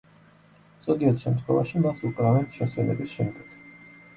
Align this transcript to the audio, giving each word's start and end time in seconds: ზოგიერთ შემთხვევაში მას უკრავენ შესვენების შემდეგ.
ზოგიერთ 0.85 1.21
შემთხვევაში 1.25 1.81
მას 1.83 2.01
უკრავენ 2.09 2.51
შესვენების 2.57 3.15
შემდეგ. 3.19 3.57